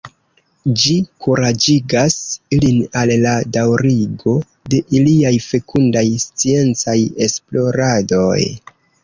Ĝi 0.83 0.93
kuraĝigas 1.25 2.15
ilin 2.57 2.79
al 3.01 3.13
la 3.25 3.33
daŭrigo 3.59 4.35
de 4.75 4.81
iliaj 5.01 5.35
fekundaj 5.49 6.05
sciencaj 6.25 6.99
esploradoj. 7.29 8.43